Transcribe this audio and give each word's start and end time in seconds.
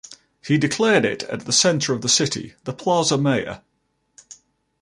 He 0.43 0.57
declared 0.57 1.05
it 1.05 1.21
at 1.25 1.45
the 1.45 1.51
center 1.53 1.93
of 1.93 2.01
the 2.01 2.09
city, 2.09 2.55
the 2.63 2.73
Plaza 2.73 3.19
Mayor. 3.19 3.61